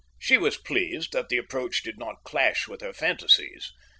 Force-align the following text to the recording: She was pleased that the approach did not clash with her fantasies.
She 0.17 0.35
was 0.35 0.57
pleased 0.57 1.11
that 1.13 1.29
the 1.29 1.37
approach 1.37 1.83
did 1.83 1.99
not 1.99 2.23
clash 2.23 2.67
with 2.67 2.81
her 2.81 2.91
fantasies. 2.91 3.71